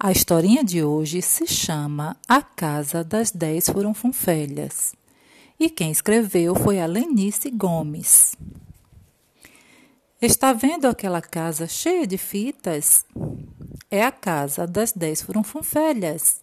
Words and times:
A 0.00 0.12
historinha 0.12 0.62
de 0.62 0.84
hoje 0.84 1.20
se 1.20 1.44
chama 1.44 2.16
A 2.28 2.40
Casa 2.40 3.02
das 3.02 3.32
Dez 3.32 3.68
Furunfunfelhas 3.68 4.94
e 5.58 5.68
quem 5.68 5.90
escreveu 5.90 6.54
foi 6.54 6.78
a 6.78 6.86
Lenice 6.86 7.50
Gomes. 7.50 8.36
Está 10.22 10.52
vendo 10.52 10.86
aquela 10.86 11.20
casa 11.20 11.66
cheia 11.66 12.06
de 12.06 12.16
fitas? 12.16 13.04
É 13.90 14.04
a 14.04 14.12
casa 14.12 14.68
das 14.68 14.92
dez 14.92 15.20
furunfunfelhas. 15.20 16.40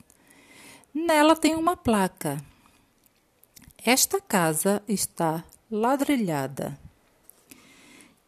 Nela 0.94 1.34
tem 1.34 1.56
uma 1.56 1.78
placa. 1.78 2.38
Esta 3.86 4.20
casa 4.20 4.84
está 4.86 5.46
ladrilhada. 5.72 6.78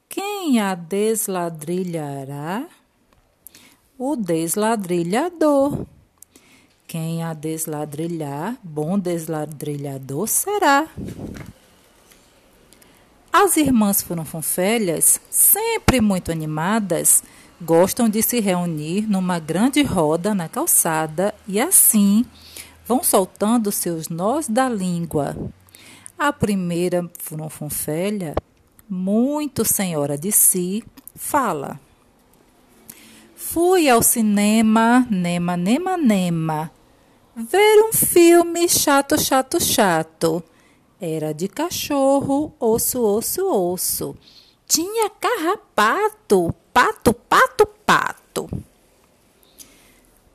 Quem 0.07 0.61
a 0.61 0.73
desladrilhará? 0.73 2.65
O 3.98 4.16
desladrilhador. 4.16 5.86
Quem 6.88 7.24
a 7.24 7.33
desladrilhar, 7.33 8.57
bom 8.64 8.97
desladrilhador 8.97 10.28
será. 10.28 10.88
As 13.33 13.57
irmãs 13.57 14.02
Furunfunfelhas, 14.02 15.19
sempre 15.29 16.00
muito 16.00 16.32
animadas, 16.32 17.24
gostam 17.61 18.07
de 18.07 18.21
se 18.21 18.39
reunir 18.39 19.07
numa 19.10 19.39
grande 19.39 19.83
roda 19.83 20.33
na 20.33 20.47
calçada 20.47 21.33
e 21.47 21.60
assim 21.60 22.25
vão 22.86 23.04
soltando 23.04 23.71
seus 23.71 24.07
nós 24.07 24.47
da 24.47 24.69
língua. 24.69 25.36
A 26.18 26.32
primeira 26.32 27.10
Furunfunfelha, 27.19 28.33
muito 28.89 29.66
senhora 29.66 30.18
de 30.18 30.32
si, 30.32 30.83
fala. 31.16 31.79
Fui 33.39 33.88
ao 33.88 34.02
cinema, 34.02 35.05
nema, 35.11 35.55
nema, 35.55 35.95
nema, 35.95 36.72
ver 37.36 37.83
um 37.88 37.93
filme 37.93 38.67
chato, 38.67 39.16
chato, 39.16 39.63
chato. 39.63 40.43
Era 40.99 41.35
de 41.35 41.47
cachorro, 41.47 42.52
osso, 42.59 42.99
osso, 42.99 43.45
osso. 43.45 44.15
Tinha 44.65 45.08
carrapato, 45.11 46.52
pato, 46.73 47.13
pato, 47.13 47.67
pato. 47.85 48.49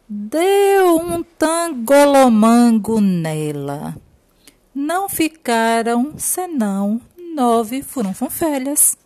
Deu 0.08 0.96
um 0.98 1.24
tangolomango 1.24 3.00
nela. 3.00 3.96
Não 4.72 5.08
ficaram 5.08 6.14
senão 6.16 7.00
nove 7.34 7.82
furunfunfelhas. 7.82 8.96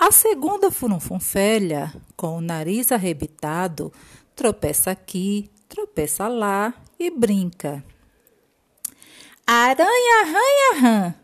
A 0.00 0.10
segunda 0.10 0.70
furunfunfelha, 0.70 1.92
com 2.16 2.38
o 2.38 2.40
nariz 2.40 2.90
arrebitado, 2.90 3.92
tropeça 4.34 4.90
aqui, 4.90 5.50
tropeça 5.68 6.26
lá 6.26 6.72
e 6.98 7.10
brinca. 7.10 7.84
Aranha, 9.46 10.22
arranha, 10.22 10.80
rã. 10.80 11.14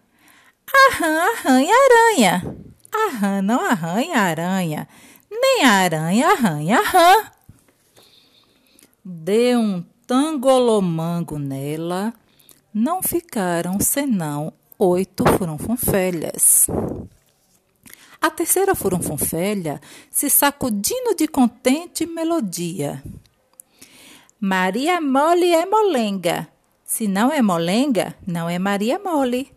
Arran, 0.90 1.18
arranha, 1.30 1.74
aranha. 1.74 2.56
Arran 2.92 3.40
não 3.40 3.64
arranha, 3.64 4.18
aranha. 4.18 4.88
Nem 5.30 5.64
aranha 5.64 6.32
arranha, 6.32 6.82
rã. 6.82 7.30
Deu 9.02 9.58
um 9.58 9.82
tangolomango 10.06 11.38
nela. 11.38 12.12
Não 12.74 13.02
ficaram 13.02 13.80
senão 13.80 14.52
oito 14.78 15.24
furunfunfelhas. 15.38 16.66
A 18.26 18.30
terceira 18.30 18.74
furunfunfelha 18.74 19.80
se 20.10 20.28
sacudindo 20.28 21.14
de 21.14 21.28
contente 21.28 22.04
melodia. 22.04 23.00
Maria 24.40 25.00
Mole 25.00 25.54
é 25.54 25.64
molenga. 25.64 26.48
Se 26.84 27.06
não 27.06 27.30
é 27.30 27.40
molenga, 27.40 28.16
não 28.26 28.50
é 28.50 28.58
Maria 28.58 28.98
Mole. 28.98 29.48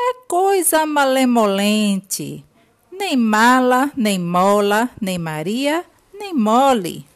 É 0.00 0.14
coisa 0.26 0.86
malemolente. 0.86 2.42
Nem 2.90 3.18
mala, 3.18 3.92
nem 3.94 4.18
mola, 4.18 4.88
nem 4.98 5.18
Maria, 5.18 5.84
nem 6.14 6.32
mole. 6.32 7.06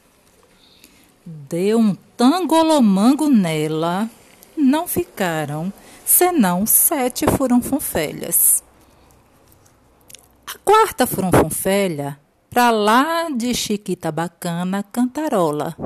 Deu 1.24 1.78
um 1.78 1.94
tangolomango 2.14 3.30
nela. 3.30 4.06
Não 4.54 4.86
ficaram, 4.86 5.72
senão 6.04 6.66
sete 6.66 7.24
furunfunfelhas. 7.26 8.62
A 10.52 10.58
quarta 10.64 11.06
furunfunfelha, 11.06 12.18
pra 12.50 12.72
lá 12.72 13.28
de 13.30 13.54
Chiquita 13.54 14.10
Bacana, 14.10 14.82
cantarola. 14.82 15.76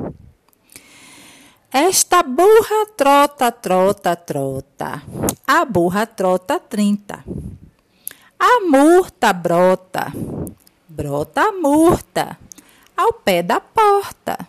Esta 1.71 2.23
burra 2.23 2.87
trota, 2.97 3.51
trota, 3.51 4.15
trota. 4.15 5.03
A 5.45 5.63
burra 5.65 6.07
trota 6.07 6.59
trinta. 6.59 7.23
A 8.39 8.61
murta 8.61 9.31
brota, 9.31 10.11
brota 10.89 11.41
a 11.41 11.51
murta, 11.51 12.35
ao 12.97 13.13
pé 13.13 13.43
da 13.43 13.59
porta. 13.59 14.47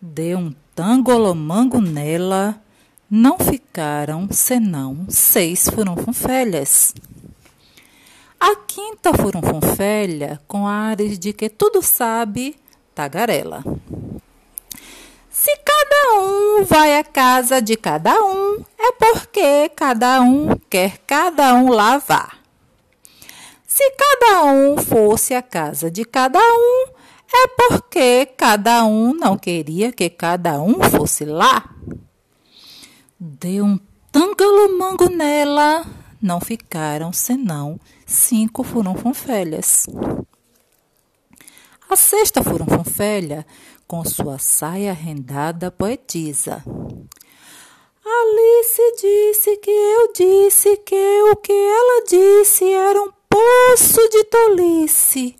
Deu 0.00 0.38
um 0.38 0.54
tangolomango 0.76 1.80
nela, 1.80 2.62
não 3.10 3.36
ficaram 3.36 4.28
senão 4.30 5.06
seis 5.08 5.68
furunfunfelhas. 5.68 6.94
A 8.40 8.56
quinta 8.56 9.12
furunfunfelha, 9.12 10.40
com 10.48 10.66
ares 10.66 11.18
de 11.18 11.34
que 11.34 11.50
tudo 11.50 11.82
sabe, 11.82 12.56
tagarela. 12.94 13.62
Se 15.30 15.54
cada 15.58 16.20
um 16.22 16.64
vai 16.64 16.98
à 16.98 17.04
casa 17.04 17.60
de 17.60 17.76
cada 17.76 18.14
um, 18.24 18.64
é 18.78 18.92
porque 18.92 19.68
cada 19.76 20.22
um 20.22 20.56
quer 20.70 20.98
cada 21.06 21.54
um 21.54 21.68
lavar. 21.70 22.38
Se 23.66 23.90
cada 23.90 24.44
um 24.44 24.78
fosse 24.78 25.34
à 25.34 25.42
casa 25.42 25.90
de 25.90 26.04
cada 26.04 26.40
um, 26.40 26.86
é 27.32 27.46
porque 27.46 28.26
cada 28.36 28.84
um 28.84 29.14
não 29.14 29.38
queria 29.38 29.92
que 29.92 30.10
cada 30.10 30.60
um 30.60 30.82
fosse 30.90 31.24
lá. 31.24 31.64
Deu 33.18 33.64
um 33.64 33.78
tangalomango 34.10 35.08
nela, 35.08 35.86
não 36.20 36.40
ficaram 36.40 37.12
senão 37.12 37.78
cinco 38.06 38.62
furunfunfelhas. 38.62 39.86
A 41.88 41.96
sexta 41.96 42.42
furunfunfelha, 42.42 43.44
com 43.86 44.04
sua 44.04 44.38
saia 44.38 44.92
rendada, 44.92 45.70
poetiza. 45.70 46.62
Alice 48.04 48.82
disse 49.00 49.56
que 49.56 49.70
eu 49.70 50.12
disse 50.12 50.76
que 50.78 51.22
o 51.32 51.36
que 51.36 51.52
ela 51.52 52.04
disse 52.08 52.64
era 52.64 53.00
um 53.00 53.10
poço 53.28 54.08
de 54.08 54.24
tolice. 54.24 55.36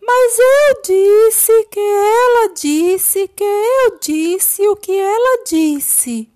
Mas 0.00 0.38
eu 0.38 0.82
disse 0.82 1.64
que 1.70 1.78
ela 1.78 2.54
disse 2.54 3.28
que 3.28 3.44
eu 3.44 3.98
disse 4.00 4.66
o 4.66 4.74
que 4.74 4.92
ela 4.92 5.44
disse. 5.46 6.31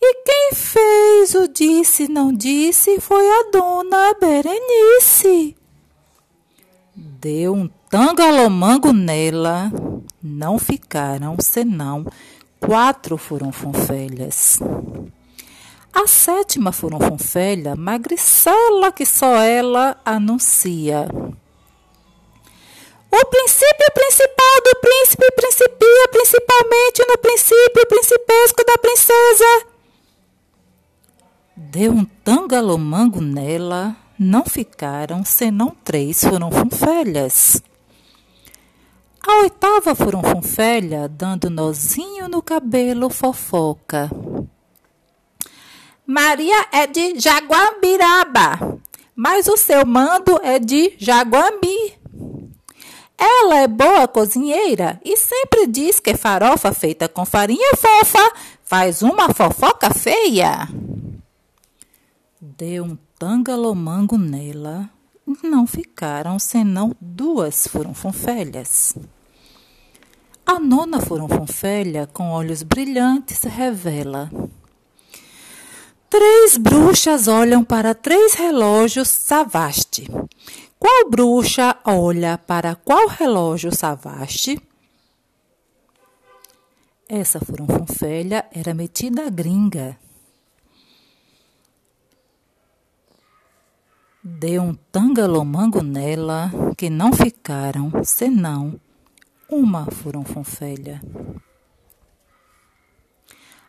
E 0.00 0.14
quem 0.24 0.50
fez 0.54 1.34
o 1.34 1.48
disse 1.48 2.08
não 2.08 2.32
disse 2.32 3.00
foi 3.00 3.28
a 3.28 3.50
dona 3.50 4.14
Berenice. 4.20 5.56
Deu 6.94 7.52
um 7.52 7.68
tangalomango 7.90 8.92
nela, 8.92 9.72
não 10.22 10.58
ficaram 10.58 11.36
senão 11.40 12.06
quatro 12.60 13.16
furunfunfelhas. 13.16 14.60
A 15.92 16.06
sétima 16.06 16.70
furunfunfelha, 16.70 17.74
magricela 17.74 18.92
que 18.92 19.04
só 19.04 19.36
ela 19.42 20.00
anuncia. 20.04 21.08
O 23.10 23.26
princípio 23.26 23.92
principal 23.94 24.62
do 24.64 24.80
príncipe 24.80 25.32
principia 25.34 26.08
principalmente 26.12 27.04
no 27.08 27.18
princípio 27.18 27.86
principesco 27.88 28.64
da 28.64 28.78
princesa 28.78 29.77
Deu 31.60 31.90
um 31.90 32.04
tangalomango 32.04 33.20
nela, 33.20 33.96
não 34.16 34.44
ficaram 34.44 35.24
senão 35.24 35.76
três 35.82 36.22
furunfunfelhas. 36.22 37.60
A 39.26 39.40
oitava 39.40 39.92
furunfunfelha, 39.92 41.08
dando 41.08 41.50
nozinho 41.50 42.28
no 42.28 42.40
cabelo, 42.40 43.10
fofoca. 43.10 44.08
Maria 46.06 46.68
é 46.70 46.86
de 46.86 47.18
Jaguambiraba, 47.18 48.78
mas 49.14 49.48
o 49.48 49.56
seu 49.56 49.84
mando 49.84 50.40
é 50.44 50.60
de 50.60 50.94
Jaguambi. 50.96 51.98
Ela 53.18 53.56
é 53.62 53.66
boa 53.66 54.06
cozinheira 54.06 55.00
e 55.04 55.16
sempre 55.16 55.66
diz 55.66 55.98
que 55.98 56.16
farofa 56.16 56.72
feita 56.72 57.08
com 57.08 57.26
farinha 57.26 57.74
fofa 57.76 58.32
faz 58.62 59.02
uma 59.02 59.34
fofoca 59.34 59.92
feia 59.92 60.68
deu 62.40 62.84
um 62.84 62.96
tangalomango 63.18 64.16
nela, 64.16 64.88
não 65.42 65.66
ficaram 65.66 66.38
senão 66.38 66.94
duas 67.00 67.66
furunfunfelhas. 67.66 68.94
A 70.46 70.58
nona 70.58 71.00
furunfunfelha, 71.00 72.06
com 72.06 72.30
olhos 72.30 72.62
brilhantes, 72.62 73.42
revela. 73.42 74.30
Três 76.08 76.56
bruxas 76.56 77.28
olham 77.28 77.62
para 77.62 77.94
três 77.94 78.32
relógios 78.34 79.08
Savaste. 79.08 80.08
Qual 80.78 81.10
bruxa 81.10 81.76
olha 81.84 82.38
para 82.38 82.74
qual 82.74 83.08
relógio 83.08 83.74
Savaste? 83.74 84.58
Essa 87.06 87.40
furunfunfelha 87.40 88.46
era 88.52 88.72
metida 88.72 89.28
gringa. 89.28 89.98
Deu 94.22 94.62
um 94.62 94.74
tangalomango 94.74 95.80
nela 95.80 96.50
que 96.76 96.90
não 96.90 97.12
ficaram 97.12 97.92
senão 98.02 98.78
uma 99.48 99.86
furunfunfelha. 99.90 101.00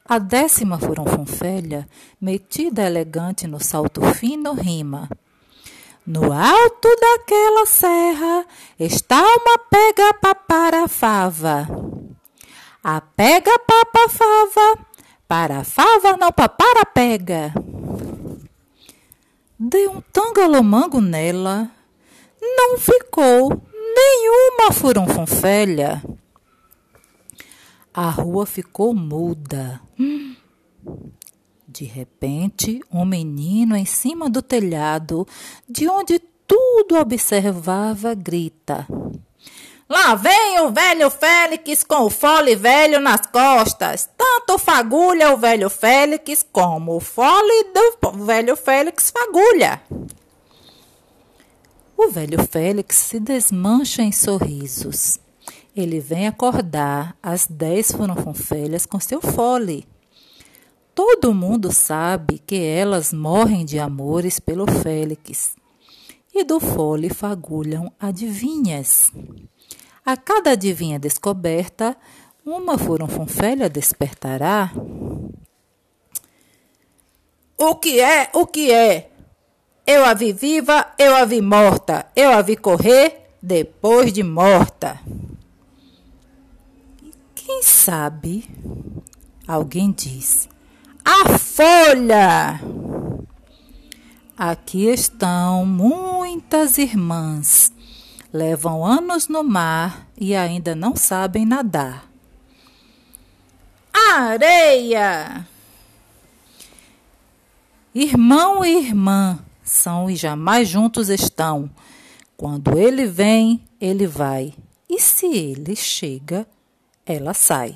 A 0.04 0.18
décima 0.18 0.80
furunfunfelha, 0.80 1.88
metida 2.19 2.81
elegante 2.81 3.46
no 3.46 3.63
salto 3.63 4.01
fino, 4.16 4.54
rima. 4.54 5.07
No 6.06 6.34
alto 6.34 6.88
daquela 7.00 7.68
serra 7.68 8.46
está 8.80 9.22
uma 9.22 9.60
pega 9.69 10.16
papara 10.16 10.88
fava. 10.88 11.68
A 12.84 13.00
pega 13.00 13.60
papa 13.60 14.10
fava, 14.10 14.80
para 15.28 15.63
fava 15.63 16.18
não 16.18 16.31
papara 16.31 16.84
pega. 16.88 17.54
Deu 19.61 19.91
um 19.91 20.00
tangalomango 20.00 21.01
nela, 21.01 21.69
não 22.41 22.77
ficou 22.77 23.61
nenhuma 23.94 24.71
furunfunfelha. 24.71 26.01
A 27.94 28.09
rua 28.09 28.45
ficou 28.45 28.94
muda. 28.94 29.81
De 31.67 31.83
repente, 31.83 32.79
um 32.89 33.03
menino 33.03 33.75
em 33.75 33.83
cima 33.83 34.29
do 34.29 34.41
telhado, 34.41 35.27
de 35.67 35.89
onde 35.89 36.19
tudo 36.47 36.95
observava, 36.95 38.13
grita: 38.13 38.88
Lá 39.89 40.13
vem 40.13 40.59
o 40.59 40.69
velho 40.69 41.09
Félix 41.09 41.83
com 41.83 42.03
o 42.03 42.09
fole 42.12 42.56
velho 42.56 43.00
nas 43.00 43.25
costas. 43.25 44.07
Tanto 44.15 44.59
fagulha 44.59 45.33
o 45.33 45.38
velho 45.38 45.68
Félix 45.68 46.45
como 46.51 46.97
o 46.97 47.00
fole 47.00 47.74
do 47.74 48.24
velho 48.24 48.56
Félix 48.56 49.09
fagulha. 49.09 49.81
O 51.97 52.07
velho 52.09 52.45
Félix 52.47 52.97
se 52.97 53.19
desmancha 53.19 54.03
em 54.03 54.12
sorrisos. 54.12 55.19
Ele 55.75 56.00
vem 56.00 56.27
acordar 56.27 57.18
as 57.24 57.47
dez 57.47 57.91
furunfunfelhas 57.91 58.86
com 58.86 59.00
seu 59.00 59.19
fole. 59.19 59.88
Todo 60.94 61.33
mundo 61.33 61.71
sabe 61.74 62.38
que 62.45 62.62
elas 62.62 63.12
morrem 63.12 63.65
de 63.65 63.80
amores 63.80 64.39
pelo 64.39 64.69
Félix. 64.71 65.56
E 66.31 66.44
do 66.44 66.59
fole 66.59 67.09
fagulham 67.09 67.91
adivinhas. 68.00 69.12
A 70.09 70.17
cada 70.17 70.53
adivinha 70.53 70.97
descoberta, 70.97 71.95
uma 72.44 72.79
furunfunfelha 72.79 73.69
despertará. 73.69 74.71
O 77.56 77.75
que 77.75 78.00
é? 78.00 78.27
O 78.33 78.47
que 78.47 78.71
é? 78.71 79.11
Eu 79.85 80.03
a 80.03 80.15
vi 80.15 80.33
viva, 80.33 80.95
eu 80.97 81.15
a 81.15 81.25
vi 81.25 81.44
morta, 81.44 82.07
eu 82.15 82.31
a 82.31 82.41
vi 82.41 82.57
correr 82.57 83.35
depois 83.39 84.11
de 84.11 84.23
morta. 84.23 85.00
Quem 87.35 87.62
sabe? 87.62 88.50
Alguém 89.47 89.91
diz. 89.91 90.50
A 91.05 91.38
folha! 91.38 92.59
Aqui 94.35 94.88
estão 94.88 95.67
muitas 95.67 96.79
irmãs 96.79 97.71
levam 98.31 98.85
anos 98.85 99.27
no 99.27 99.43
mar 99.43 100.07
e 100.17 100.35
ainda 100.35 100.75
não 100.75 100.95
sabem 100.95 101.45
nadar. 101.45 102.09
Areia! 103.93 105.47
Irmão 107.93 108.63
e 108.63 108.85
irmã 108.85 109.39
são 109.63 110.09
e 110.09 110.15
jamais 110.15 110.67
juntos 110.67 111.09
estão. 111.09 111.69
Quando 112.37 112.77
ele 112.77 113.05
vem, 113.05 113.63
ele 113.81 114.07
vai, 114.07 114.53
e 114.89 114.99
se 114.99 115.25
ele 115.25 115.75
chega, 115.75 116.47
ela 117.05 117.33
sai. 117.33 117.75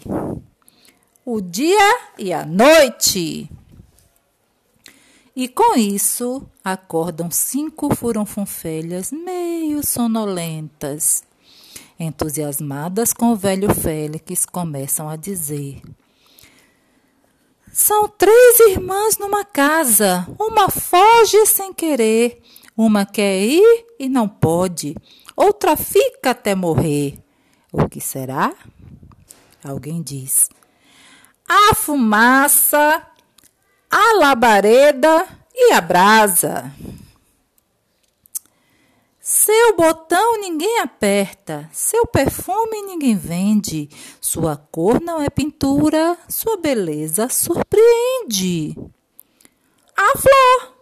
O 1.25 1.41
dia 1.41 1.99
e 2.17 2.31
a 2.31 2.45
noite. 2.45 3.49
E 5.35 5.47
com 5.47 5.75
isso 5.75 6.47
acordam 6.63 7.31
cinco 7.31 7.95
furunfunfelhas 7.95 9.11
meio 9.11 9.83
sonolentas. 9.83 11.23
Entusiasmadas 11.99 13.13
com 13.13 13.31
o 13.31 13.35
velho 13.35 13.73
Félix, 13.73 14.45
começam 14.45 15.09
a 15.09 15.15
dizer: 15.15 15.81
São 17.71 18.07
três 18.07 18.59
irmãs 18.59 19.17
numa 19.17 19.43
casa. 19.43 20.27
Uma 20.39 20.69
foge 20.69 21.45
sem 21.47 21.73
querer, 21.73 22.39
uma 22.77 23.03
quer 23.03 23.41
ir 23.43 23.85
e 23.97 24.07
não 24.07 24.27
pode, 24.27 24.95
outra 25.35 25.75
fica 25.75 26.29
até 26.29 26.53
morrer. 26.53 27.17
O 27.71 27.89
que 27.89 27.99
será? 27.99 28.53
Alguém 29.63 30.03
diz: 30.03 30.47
A 31.47 31.73
fumaça 31.73 33.12
a 33.95 34.13
labareda 34.17 35.27
e 35.53 35.71
a 35.71 35.79
brasa. 35.79 36.73
Seu 39.19 39.75
botão 39.77 40.41
ninguém 40.41 40.79
aperta, 40.79 41.69
seu 41.71 42.07
perfume 42.07 42.81
ninguém 42.81 43.15
vende, 43.15 43.87
sua 44.19 44.57
cor 44.57 44.99
não 44.99 45.21
é 45.21 45.29
pintura, 45.29 46.17
sua 46.27 46.57
beleza 46.57 47.29
surpreende. 47.29 48.75
A 49.95 50.17
flor. 50.17 50.73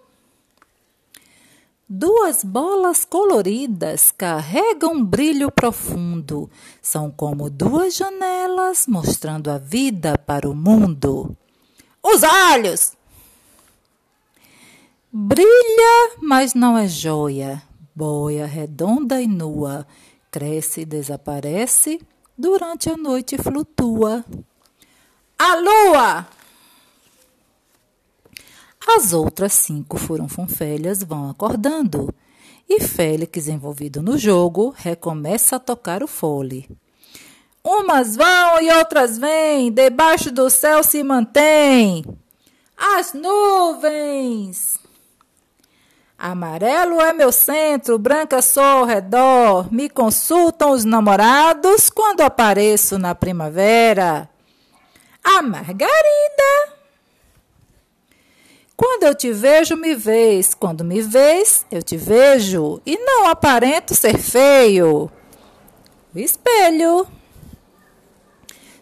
Duas 1.89 2.45
bolas 2.45 3.03
coloridas 3.03 4.09
carregam 4.09 4.93
um 4.93 5.03
brilho 5.03 5.51
profundo. 5.51 6.49
São 6.81 7.11
como 7.11 7.49
duas 7.49 7.93
janelas 7.93 8.87
mostrando 8.87 9.51
a 9.51 9.57
vida 9.57 10.17
para 10.17 10.49
o 10.49 10.55
mundo. 10.55 11.35
Os 12.01 12.23
olhos! 12.23 13.00
Brilha, 15.13 16.15
mas 16.21 16.53
não 16.53 16.77
é 16.77 16.87
joia. 16.87 17.61
Boia 17.93 18.45
redonda 18.45 19.21
e 19.21 19.27
nua, 19.27 19.85
cresce 20.31 20.81
e 20.81 20.85
desaparece, 20.85 21.99
durante 22.37 22.89
a 22.89 22.95
noite 22.95 23.37
flutua. 23.37 24.23
A 25.37 25.55
lua! 25.55 26.27
As 28.95 29.11
outras 29.11 29.53
cinco 29.53 29.97
furunfunfelhas 29.97 31.03
vão 31.03 31.29
acordando 31.29 32.13
e 32.73 32.79
Félix, 32.79 33.49
envolvido 33.49 34.01
no 34.01 34.17
jogo, 34.17 34.73
recomeça 34.75 35.57
a 35.57 35.59
tocar 35.59 36.01
o 36.01 36.07
fole. 36.07 36.69
Umas 37.61 38.15
vão 38.15 38.61
e 38.61 38.71
outras 38.71 39.17
vêm, 39.17 39.71
debaixo 39.71 40.31
do 40.31 40.49
céu 40.49 40.81
se 40.81 41.03
mantém. 41.03 42.05
As 42.77 43.13
nuvens! 43.13 44.80
Amarelo 46.23 47.01
é 47.01 47.11
meu 47.13 47.31
centro, 47.31 47.97
branca 47.97 48.43
sou 48.43 48.61
ao 48.61 48.85
redor. 48.85 49.73
Me 49.73 49.89
consultam 49.89 50.69
os 50.69 50.85
namorados 50.85 51.89
quando 51.89 52.21
apareço 52.21 52.99
na 52.99 53.15
primavera. 53.15 54.29
A 55.23 55.41
Margarida. 55.41 56.77
Quando 58.77 59.01
eu 59.01 59.15
te 59.15 59.33
vejo, 59.33 59.75
me 59.75 59.95
vês. 59.95 60.53
Quando 60.53 60.83
me 60.83 61.01
vês, 61.01 61.65
eu 61.71 61.81
te 61.81 61.97
vejo. 61.97 62.79
E 62.85 62.99
não 62.99 63.25
aparento 63.27 63.95
ser 63.95 64.19
feio. 64.19 65.09
O 66.13 66.19
espelho. 66.19 67.07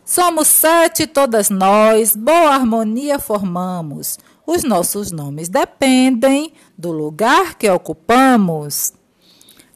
Somos 0.03 0.49
sete, 0.49 1.07
todas 1.07 1.49
nós, 1.49 2.17
boa 2.17 2.53
harmonia 2.53 3.17
formamos. 3.17 4.17
Os 4.51 4.63
nossos 4.63 5.11
nomes 5.11 5.47
dependem 5.47 6.53
do 6.75 6.91
lugar 6.91 7.53
que 7.53 7.69
ocupamos. 7.69 8.93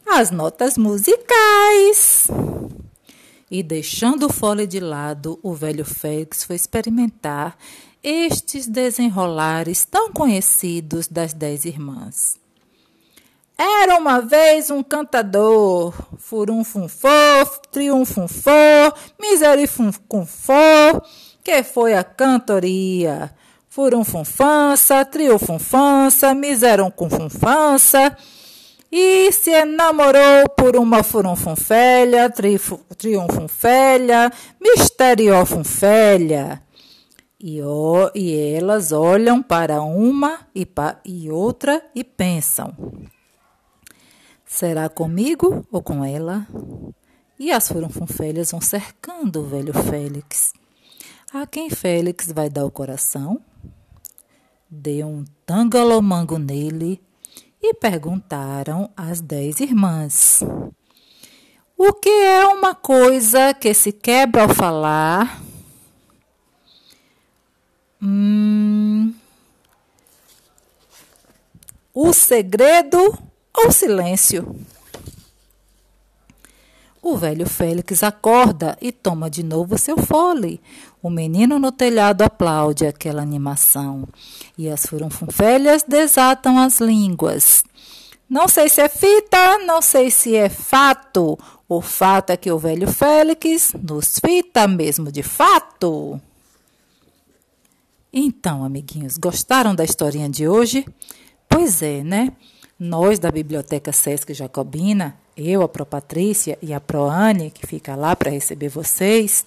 As 0.04 0.32
notas 0.32 0.76
musicais. 0.76 2.26
E 3.48 3.62
deixando 3.62 4.26
o 4.26 4.32
fole 4.32 4.66
de 4.66 4.80
lado, 4.80 5.38
o 5.44 5.54
velho 5.54 5.84
Félix 5.84 6.42
foi 6.42 6.56
experimentar 6.56 7.56
estes 8.02 8.66
desenrolares 8.66 9.84
tão 9.84 10.12
conhecidos 10.12 11.06
das 11.06 11.32
dez 11.32 11.64
irmãs. 11.64 12.34
Era 13.56 13.96
uma 13.96 14.18
vez 14.18 14.72
um 14.72 14.82
cantador, 14.82 15.94
furunfunfô, 16.18 17.08
triunfunfô, 17.70 18.50
miserifunfunfô, 19.20 20.52
que 21.44 21.62
foi 21.62 21.94
a 21.94 22.02
cantoria. 22.02 23.32
Furunfunfança, 23.74 25.04
triunfunfança, 25.04 26.32
miserunfunfança, 26.32 28.16
e 28.92 29.32
se 29.32 29.50
enamorou 29.50 30.48
por 30.56 30.76
uma 30.76 31.02
furunfunfélia, 31.02 32.32
triunfunfélia, 32.96 34.30
misteriofunfélia. 34.60 36.62
E, 37.40 37.58
e 38.14 38.54
elas 38.54 38.92
olham 38.92 39.42
para 39.42 39.82
uma 39.82 40.46
e, 40.54 40.64
pa, 40.64 41.00
e 41.04 41.28
outra 41.28 41.84
e 41.96 42.04
pensam. 42.04 42.72
Será 44.46 44.88
comigo 44.88 45.66
ou 45.72 45.82
com 45.82 46.04
ela? 46.04 46.46
E 47.36 47.50
as 47.50 47.66
furunfunfelhas 47.66 48.52
vão 48.52 48.60
cercando 48.60 49.40
o 49.40 49.48
velho 49.48 49.74
Félix. 49.74 50.52
A 51.32 51.44
quem 51.44 51.68
Félix 51.70 52.30
vai 52.30 52.48
dar 52.48 52.64
o 52.64 52.70
coração? 52.70 53.42
Deu 54.76 55.06
um 55.06 55.24
tangalomango 55.46 56.36
nele 56.36 57.00
e 57.62 57.72
perguntaram 57.74 58.90
às 58.96 59.20
dez 59.20 59.60
irmãs. 59.60 60.42
O 61.78 61.92
que 61.92 62.08
é 62.10 62.44
uma 62.46 62.74
coisa 62.74 63.54
que 63.54 63.72
se 63.72 63.92
quebra 63.92 64.42
ao 64.42 64.48
falar? 64.48 65.40
Hum, 68.02 69.14
o 71.94 72.12
segredo 72.12 73.16
ou 73.56 73.70
silêncio. 73.70 74.56
O 77.06 77.18
velho 77.18 77.46
Félix 77.46 78.02
acorda 78.02 78.78
e 78.80 78.90
toma 78.90 79.28
de 79.28 79.42
novo 79.42 79.76
seu 79.76 79.98
fole. 79.98 80.58
O 81.02 81.10
menino 81.10 81.58
no 81.58 81.70
telhado 81.70 82.22
aplaude 82.22 82.86
aquela 82.86 83.20
animação. 83.20 84.08
E 84.56 84.70
as 84.70 84.86
furunfunfelhas 84.86 85.82
desatam 85.86 86.58
as 86.58 86.80
línguas. 86.80 87.62
Não 88.26 88.48
sei 88.48 88.70
se 88.70 88.80
é 88.80 88.88
fita, 88.88 89.58
não 89.66 89.82
sei 89.82 90.10
se 90.10 90.34
é 90.34 90.48
fato. 90.48 91.38
O 91.68 91.82
fato 91.82 92.30
é 92.30 92.38
que 92.38 92.50
o 92.50 92.58
velho 92.58 92.90
Félix 92.90 93.74
nos 93.74 94.18
fita 94.18 94.66
mesmo 94.66 95.12
de 95.12 95.22
fato. 95.22 96.18
Então, 98.10 98.64
amiguinhos, 98.64 99.18
gostaram 99.18 99.74
da 99.74 99.84
historinha 99.84 100.30
de 100.30 100.48
hoje? 100.48 100.86
Pois 101.50 101.82
é, 101.82 102.02
né? 102.02 102.32
Nós 102.78 103.18
da 103.18 103.30
Biblioteca 103.30 103.92
Sesc 103.92 104.32
Jacobina, 104.32 105.22
eu, 105.36 105.62
a 105.62 105.68
Pro 105.68 105.84
Patrícia 105.84 106.58
e 106.62 106.72
a 106.72 106.80
Proane, 106.80 107.50
que 107.50 107.66
fica 107.66 107.94
lá 107.94 108.14
para 108.14 108.30
receber 108.30 108.68
vocês, 108.68 109.46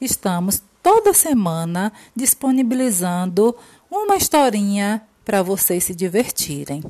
estamos 0.00 0.62
toda 0.82 1.12
semana 1.12 1.92
disponibilizando 2.14 3.56
uma 3.90 4.16
historinha 4.16 5.02
para 5.24 5.42
vocês 5.42 5.84
se 5.84 5.94
divertirem, 5.94 6.82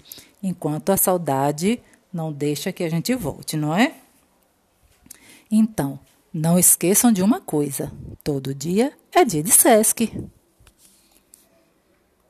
enquanto 0.43 0.91
a 0.91 0.97
saudade 0.97 1.81
não 2.13 2.33
deixa 2.33 2.73
que 2.73 2.83
a 2.83 2.89
gente 2.89 3.15
volte, 3.15 3.57
não 3.57 3.75
é? 3.75 3.95
Então, 5.51 5.99
não 6.33 6.59
esqueçam 6.59 7.13
de 7.13 7.23
uma 7.23 7.41
coisa: 7.41 7.93
todo 8.25 8.55
dia 8.55 8.93
é 9.13 9.25
dia 9.25 9.43
de 9.43 9.53
Sesc. 9.53 10.13